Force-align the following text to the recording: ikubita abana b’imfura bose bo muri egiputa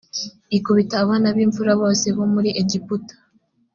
ikubita 0.57 0.95
abana 1.03 1.27
b’imfura 1.35 1.73
bose 1.81 2.05
bo 2.15 2.25
muri 2.33 2.49
egiputa 2.61 3.13